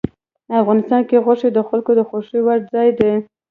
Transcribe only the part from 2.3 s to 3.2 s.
وړ ځای دی.